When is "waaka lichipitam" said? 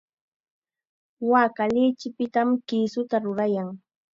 1.31-2.49